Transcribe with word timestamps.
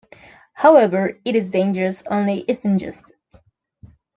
However, 0.53 1.19
it 1.23 1.35
is 1.35 1.51
dangerous 1.51 2.01
only 2.09 2.39
if 2.47 2.65
ingested. 2.65 3.15